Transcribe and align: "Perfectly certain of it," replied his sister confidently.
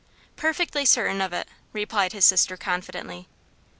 "Perfectly 0.35 0.83
certain 0.83 1.21
of 1.21 1.31
it," 1.31 1.47
replied 1.73 2.11
his 2.13 2.25
sister 2.25 2.57
confidently. 2.57 3.27